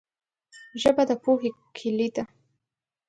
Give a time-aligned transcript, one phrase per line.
[0.81, 2.23] ژبه د پوهې کلي ده